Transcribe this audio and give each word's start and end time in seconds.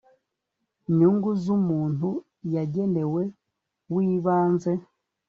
nyungu 0.97 1.29
z 1.43 1.45
umuntu 1.57 2.09
yagenewe 2.53 3.21
w 3.93 3.95
ibanze 4.11 4.71